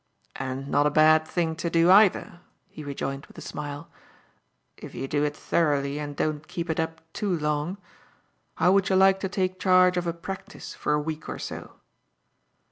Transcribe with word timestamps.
"And 0.37 0.67
not 0.67 0.87
a 0.87 0.89
bad 0.89 1.27
thing 1.27 1.55
to 1.57 1.69
do 1.69 1.91
either," 1.91 2.39
he 2.71 2.83
rejoined 2.83 3.27
with 3.27 3.37
a 3.37 3.41
smile, 3.41 3.87
"if 4.75 4.95
you 4.95 5.07
do 5.07 5.23
it 5.23 5.37
thoroughly 5.37 5.99
and 5.99 6.15
don't 6.15 6.47
keep 6.47 6.71
it 6.71 6.79
up 6.79 7.01
too 7.13 7.37
long. 7.37 7.77
How 8.55 8.71
would 8.71 8.89
you 8.89 8.95
like 8.95 9.19
to 9.19 9.29
take 9.29 9.59
charge 9.59 9.97
of 9.97 10.07
a 10.07 10.13
practice 10.13 10.73
for 10.73 10.93
a 10.93 10.99
week 10.99 11.29
or 11.29 11.37
so?" 11.37 11.73